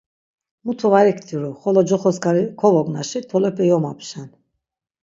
Mutu 0.69 0.89
var 0.93 1.09
iktiru, 1.09 1.51
xolo 1.65 1.83
coxo 1.93 2.15
skani 2.17 2.43
kovognaşi 2.63 3.19
tolepe 3.29 3.63
yomapşen. 3.71 4.27